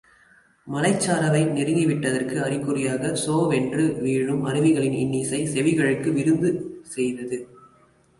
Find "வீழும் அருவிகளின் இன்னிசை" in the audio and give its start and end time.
4.01-5.41